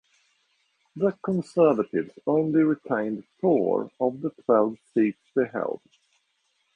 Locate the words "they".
5.35-5.45